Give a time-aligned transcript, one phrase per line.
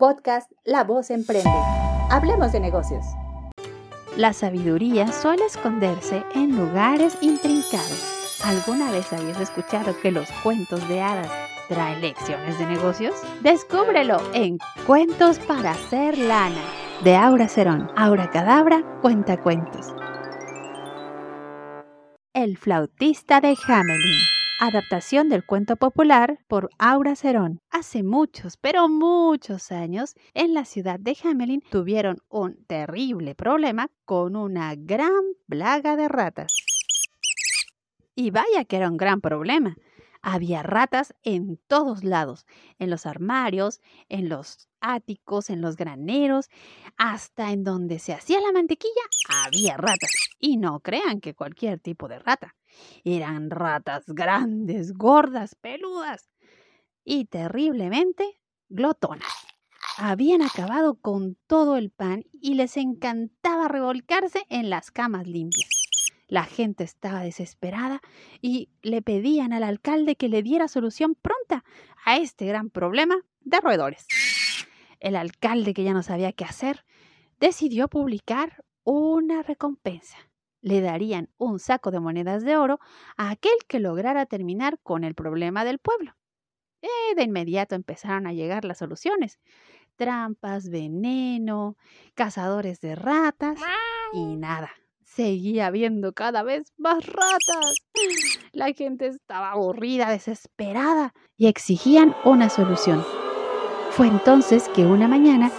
[0.00, 1.52] Podcast La Voz Emprende.
[2.08, 3.04] Hablemos de negocios.
[4.16, 8.40] La sabiduría suele esconderse en lugares intrincados.
[8.42, 11.28] ¿Alguna vez habías escuchado que los cuentos de hadas
[11.68, 13.14] traen lecciones de negocios?
[13.42, 16.64] Descúbrelo en Cuentos para hacer lana
[17.04, 17.90] de Aura Cerón.
[17.94, 19.94] Aura Cadabra cuenta cuentos.
[22.32, 24.39] El flautista de Hamelin.
[24.62, 27.62] Adaptación del cuento popular por Aura Cerón.
[27.70, 34.36] Hace muchos, pero muchos años, en la ciudad de Hamelin tuvieron un terrible problema con
[34.36, 36.52] una gran plaga de ratas.
[38.14, 39.78] Y vaya que era un gran problema.
[40.20, 42.44] Había ratas en todos lados,
[42.78, 46.50] en los armarios, en los áticos, en los graneros,
[46.98, 48.92] hasta en donde se hacía la mantequilla
[49.46, 50.10] había ratas.
[50.38, 52.56] Y no crean que cualquier tipo de rata.
[53.04, 56.30] Eran ratas grandes, gordas, peludas
[57.04, 59.28] y terriblemente glotonas.
[59.96, 65.68] Habían acabado con todo el pan y les encantaba revolcarse en las camas limpias.
[66.28, 68.00] La gente estaba desesperada
[68.40, 71.64] y le pedían al alcalde que le diera solución pronta
[72.04, 74.06] a este gran problema de roedores.
[75.00, 76.84] El alcalde, que ya no sabía qué hacer,
[77.40, 80.29] decidió publicar una recompensa
[80.62, 82.80] le darían un saco de monedas de oro
[83.16, 86.14] a aquel que lograra terminar con el problema del pueblo.
[86.82, 89.38] Eh, de inmediato empezaron a llegar las soluciones.
[89.96, 91.76] Trampas, veneno,
[92.14, 93.60] cazadores de ratas
[94.12, 94.70] y nada.
[95.04, 97.74] Seguía habiendo cada vez más ratas.
[98.52, 103.04] La gente estaba aburrida, desesperada y exigían una solución.
[103.90, 105.50] Fue entonces que una mañana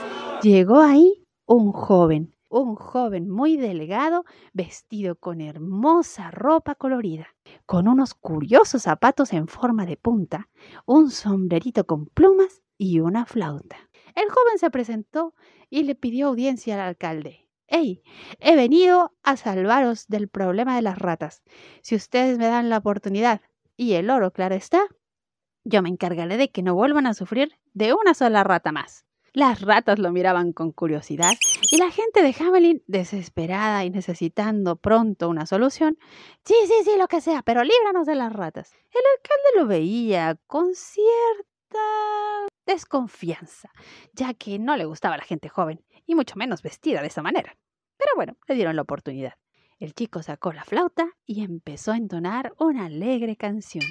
[0.42, 7.28] llegó ahí un joven un joven muy delgado, vestido con hermosa ropa colorida,
[7.66, 10.50] con unos curiosos zapatos en forma de punta,
[10.86, 13.78] un sombrerito con plumas y una flauta.
[14.16, 15.34] El joven se presentó
[15.70, 17.48] y le pidió audiencia al alcalde.
[17.68, 18.04] ¡Hey!
[18.40, 21.42] He venido a salvaros del problema de las ratas.
[21.82, 23.40] Si ustedes me dan la oportunidad
[23.78, 24.82] y el oro, claro está,
[25.64, 29.06] yo me encargaré de que no vuelvan a sufrir de una sola rata más.
[29.32, 31.32] Las ratas lo miraban con curiosidad
[31.72, 35.98] y la gente de Hamelin, desesperada y necesitando pronto una solución,
[36.44, 38.74] sí, sí, sí, lo que sea, pero líbranos de las ratas.
[38.92, 41.80] El alcalde lo veía con cierta
[42.66, 43.70] desconfianza,
[44.12, 47.58] ya que no le gustaba la gente joven, y mucho menos vestida de esa manera.
[47.96, 49.36] Pero bueno, le dieron la oportunidad.
[49.80, 53.86] El chico sacó la flauta y empezó a entonar una alegre canción.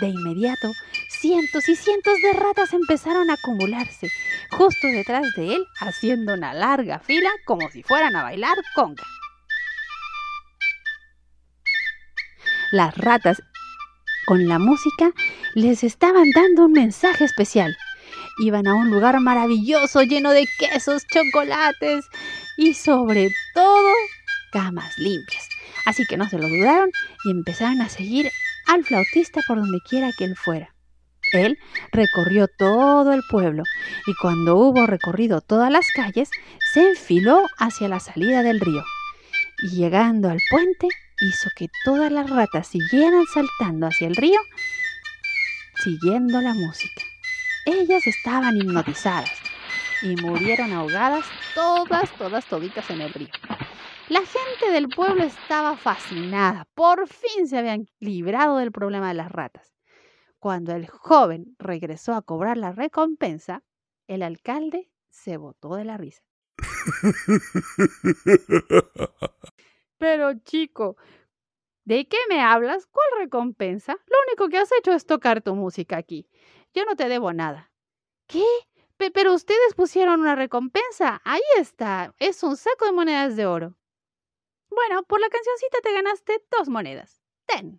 [0.00, 0.68] De inmediato,
[1.20, 4.08] cientos y cientos de ratas empezaron a acumularse
[4.50, 9.04] justo detrás de él, haciendo una larga fila como si fueran a bailar conga.
[12.70, 13.42] Las ratas,
[14.26, 15.12] con la música,
[15.54, 17.74] les estaban dando un mensaje especial.
[18.40, 22.04] Iban a un lugar maravilloso lleno de quesos, chocolates
[22.58, 23.92] y sobre todo
[24.52, 25.48] camas limpias.
[25.86, 26.90] Así que no se lo dudaron
[27.24, 28.30] y empezaron a seguir
[28.66, 30.74] al flautista por donde quiera que él fuera.
[31.32, 31.58] Él
[31.92, 33.62] recorrió todo el pueblo
[34.06, 36.30] y cuando hubo recorrido todas las calles,
[36.72, 38.82] se enfiló hacia la salida del río.
[39.62, 40.88] Y llegando al puente,
[41.20, 44.38] hizo que todas las ratas siguieran saltando hacia el río,
[45.82, 47.02] siguiendo la música.
[47.66, 49.30] Ellas estaban hipnotizadas
[50.02, 51.24] y murieron ahogadas
[51.54, 53.28] todas, todas, toditas en el río.
[54.08, 56.66] La gente del pueblo estaba fascinada.
[56.74, 59.77] Por fin se habían librado del problema de las ratas.
[60.38, 63.64] Cuando el joven regresó a cobrar la recompensa,
[64.06, 66.22] el alcalde se botó de la risa.
[69.98, 70.96] Pero chico,
[71.84, 72.86] ¿de qué me hablas?
[72.86, 73.92] ¿Cuál recompensa?
[74.06, 76.28] Lo único que has hecho es tocar tu música aquí.
[76.72, 77.72] Yo no te debo nada.
[78.26, 78.44] ¿Qué?
[79.14, 81.20] pero ustedes pusieron una recompensa.
[81.24, 82.14] Ahí está.
[82.18, 83.76] Es un saco de monedas de oro.
[84.70, 87.22] Bueno, por la cancioncita te ganaste dos monedas.
[87.46, 87.78] Ten.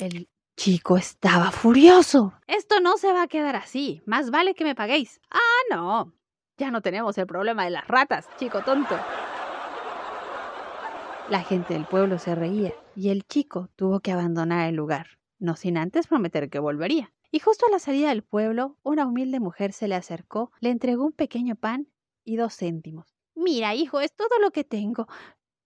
[0.00, 2.32] El chico estaba furioso.
[2.46, 4.00] Esto no se va a quedar así.
[4.06, 5.20] Más vale que me paguéis.
[5.30, 5.38] Ah,
[5.70, 6.14] no.
[6.56, 8.98] Ya no tenemos el problema de las ratas, chico tonto.
[11.28, 15.54] La gente del pueblo se reía y el chico tuvo que abandonar el lugar, no
[15.54, 17.12] sin antes prometer que volvería.
[17.30, 21.04] Y justo a la salida del pueblo, una humilde mujer se le acercó, le entregó
[21.04, 21.88] un pequeño pan
[22.24, 23.14] y dos céntimos.
[23.34, 25.06] Mira, hijo, es todo lo que tengo.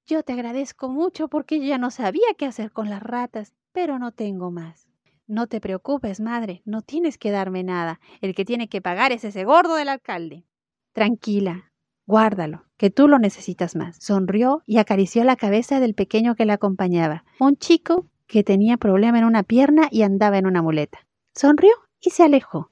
[0.06, 4.12] Yo te agradezco mucho porque ya no sabía qué hacer con las ratas, pero no
[4.12, 4.87] tengo más.
[5.27, 8.01] No te preocupes, madre, no tienes que darme nada.
[8.21, 10.45] El que tiene que pagar es ese gordo del alcalde.
[10.93, 11.73] Tranquila,
[12.06, 13.97] guárdalo, que tú lo necesitas más.
[13.99, 19.19] Sonrió y acarició la cabeza del pequeño que la acompañaba, un chico que tenía problema
[19.19, 21.06] en una pierna y andaba en una muleta.
[21.35, 22.71] Sonrió y se alejó.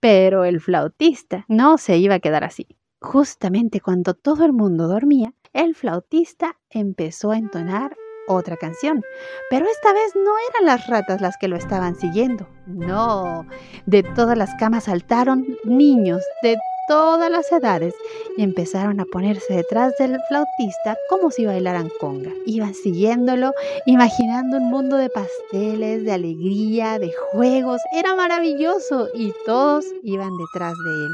[0.00, 2.66] Pero el flautista no se iba a quedar así.
[3.00, 7.96] Justamente cuando todo el mundo dormía, el flautista empezó a entonar
[8.26, 9.02] otra canción.
[9.50, 12.46] Pero esta vez no eran las ratas las que lo estaban siguiendo.
[12.66, 13.46] No,
[13.86, 16.56] de todas las camas saltaron niños de
[16.88, 17.94] todas las edades
[18.36, 22.30] y empezaron a ponerse detrás del flautista como si bailaran conga.
[22.46, 23.52] Iban siguiéndolo,
[23.86, 27.80] imaginando un mundo de pasteles, de alegría, de juegos.
[27.92, 31.12] Era maravilloso y todos iban detrás de él.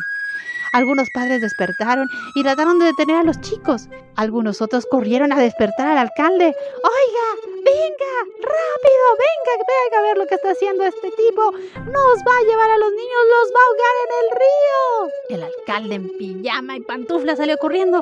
[0.73, 3.89] Algunos padres despertaron y trataron de detener a los chicos.
[4.17, 6.47] Algunos otros corrieron a despertar al alcalde.
[6.47, 7.27] Oiga,
[7.65, 11.53] venga, rápido, venga, venga a ver lo que está haciendo este tipo.
[11.53, 15.13] Nos va a llevar a los niños, los va a ahogar en el río.
[15.29, 17.99] El alcalde en pijama y pantufla salió corriendo.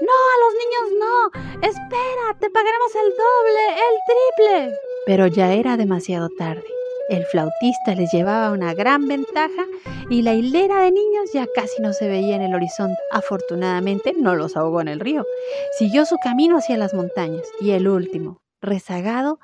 [0.00, 1.68] No, a los niños no.
[1.68, 4.78] Espera, te pagaremos el doble, el triple.
[5.06, 6.77] Pero ya era demasiado tarde.
[7.08, 9.64] El flautista les llevaba una gran ventaja
[10.10, 12.98] y la hilera de niños ya casi no se veía en el horizonte.
[13.10, 15.24] Afortunadamente no los ahogó en el río.
[15.78, 19.40] Siguió su camino hacia las montañas y el último, rezagado,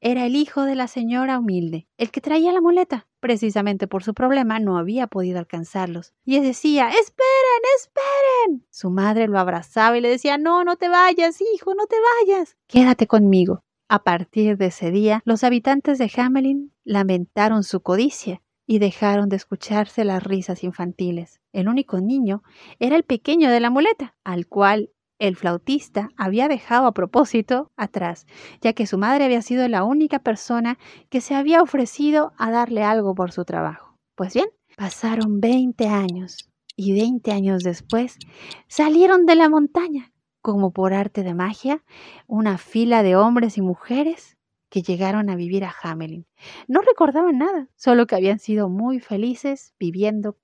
[0.00, 3.06] era el hijo de la señora humilde, el que traía la muleta.
[3.20, 6.12] Precisamente por su problema no había podido alcanzarlos.
[6.24, 8.66] Y decía, esperen, esperen.
[8.70, 12.56] Su madre lo abrazaba y le decía, no, no te vayas, hijo, no te vayas.
[12.66, 13.64] Quédate conmigo.
[13.88, 19.36] A partir de ese día, los habitantes de Hamelin lamentaron su codicia y dejaron de
[19.36, 21.40] escucharse las risas infantiles.
[21.52, 22.42] El único niño
[22.80, 24.90] era el pequeño de la muleta, al cual
[25.20, 28.26] el flautista había dejado a propósito atrás,
[28.60, 30.78] ya que su madre había sido la única persona
[31.08, 33.96] que se había ofrecido a darle algo por su trabajo.
[34.16, 38.18] Pues bien, pasaron 20 años y 20 años después
[38.66, 40.12] salieron de la montaña
[40.46, 41.82] como por arte de magia,
[42.28, 44.36] una fila de hombres y mujeres
[44.70, 46.24] que llegaron a vivir a Hamelin.
[46.68, 50.36] No recordaban nada, solo que habían sido muy felices viviendo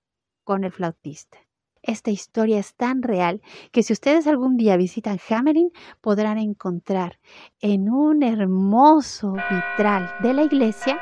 [0.43, 1.39] con el flautista.
[1.83, 5.71] Esta historia es tan real que si ustedes algún día visitan Hamelin
[6.01, 7.21] podrán encontrar
[7.61, 10.99] en un hermoso vitral de la iglesia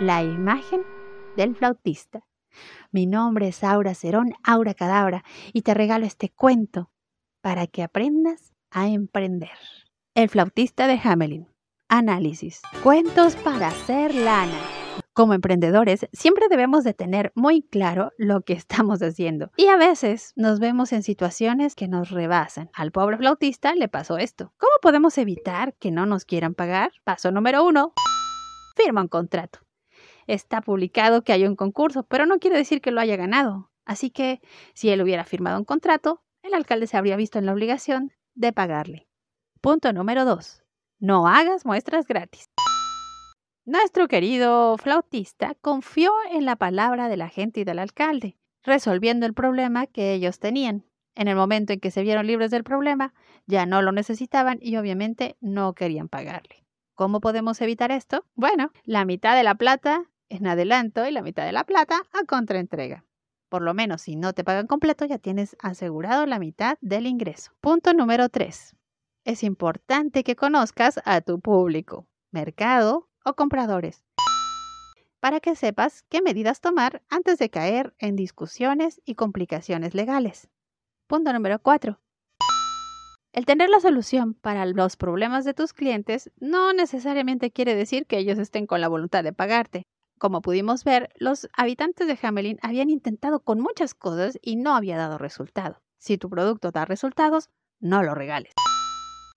[0.00, 0.80] la imagen
[1.36, 2.24] del flautista.
[2.92, 5.22] Mi nombre es Aura Cerón, Aura Cadabra,
[5.52, 6.88] y te regalo este cuento
[7.40, 9.58] para que aprendas a emprender.
[10.14, 11.48] El flautista de Hamelin.
[11.88, 12.60] Análisis.
[12.82, 14.58] Cuentos para hacer lana.
[15.14, 19.50] Como emprendedores, siempre debemos de tener muy claro lo que estamos haciendo.
[19.56, 22.70] Y a veces nos vemos en situaciones que nos rebasan.
[22.72, 24.52] Al pobre flautista le pasó esto.
[24.58, 26.92] ¿Cómo podemos evitar que no nos quieran pagar?
[27.04, 27.94] Paso número uno.
[28.76, 29.60] Firma un contrato.
[30.26, 33.72] Está publicado que hay un concurso, pero no quiere decir que lo haya ganado.
[33.86, 34.40] Así que
[34.74, 38.52] si él hubiera firmado un contrato, el alcalde se habría visto en la obligación de
[38.52, 39.06] pagarle.
[39.60, 40.62] Punto número 2.
[40.98, 42.46] No hagas muestras gratis.
[43.64, 49.34] Nuestro querido flautista confió en la palabra de la gente y del alcalde, resolviendo el
[49.34, 50.84] problema que ellos tenían.
[51.14, 53.12] En el momento en que se vieron libres del problema,
[53.46, 56.64] ya no lo necesitaban y obviamente no querían pagarle.
[56.94, 58.24] ¿Cómo podemos evitar esto?
[58.34, 62.24] Bueno, la mitad de la plata en adelanto y la mitad de la plata a
[62.24, 63.04] contraentrega.
[63.48, 67.52] Por lo menos si no te pagan completo ya tienes asegurado la mitad del ingreso.
[67.60, 68.76] Punto número 3.
[69.24, 74.04] Es importante que conozcas a tu público, mercado o compradores
[75.20, 80.48] para que sepas qué medidas tomar antes de caer en discusiones y complicaciones legales.
[81.06, 82.00] Punto número 4.
[83.32, 88.18] El tener la solución para los problemas de tus clientes no necesariamente quiere decir que
[88.18, 89.86] ellos estén con la voluntad de pagarte.
[90.18, 94.96] Como pudimos ver, los habitantes de Hamelin habían intentado con muchas cosas y no había
[94.96, 95.80] dado resultado.
[95.96, 98.52] Si tu producto da resultados, no lo regales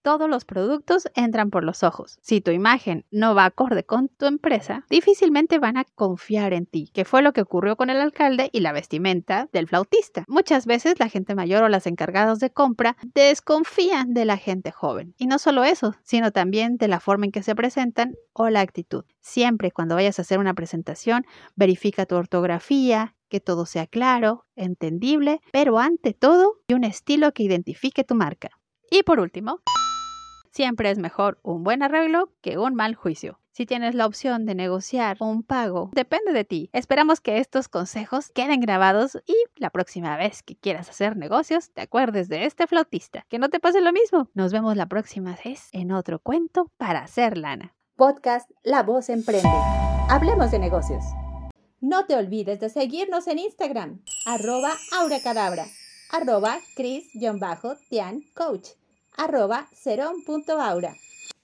[0.01, 2.17] todos los productos entran por los ojos.
[2.21, 6.89] Si tu imagen no va acorde con tu empresa, difícilmente van a confiar en ti,
[6.93, 10.25] que fue lo que ocurrió con el alcalde y la vestimenta del flautista.
[10.27, 15.13] Muchas veces la gente mayor o las encargados de compra desconfían de la gente joven.
[15.17, 18.61] Y no solo eso, sino también de la forma en que se presentan o la
[18.61, 19.05] actitud.
[19.19, 25.41] Siempre cuando vayas a hacer una presentación, verifica tu ortografía, que todo sea claro, entendible,
[25.51, 28.49] pero ante todo, y un estilo que identifique tu marca.
[28.89, 29.61] Y por último,
[30.51, 33.39] Siempre es mejor un buen arreglo que un mal juicio.
[33.51, 36.69] Si tienes la opción de negociar un pago, depende de ti.
[36.73, 41.81] Esperamos que estos consejos queden grabados y la próxima vez que quieras hacer negocios, te
[41.81, 43.25] acuerdes de este flautista.
[43.29, 44.29] Que no te pase lo mismo.
[44.33, 47.73] Nos vemos la próxima vez en otro cuento para hacer lana.
[47.95, 49.49] Podcast La Voz Emprende.
[50.09, 51.03] Hablemos de negocios.
[51.79, 55.65] No te olvides de seguirnos en Instagram, arroba auracadabra,
[56.11, 57.39] arroba cris-tian
[59.17, 60.95] arroba cerón.aura.